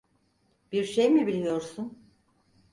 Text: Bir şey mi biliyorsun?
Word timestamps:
Bir 0.71 0.83
şey 0.83 1.09
mi 1.09 1.27
biliyorsun? 1.27 2.03